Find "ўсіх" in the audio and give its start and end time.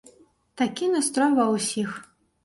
1.55-1.93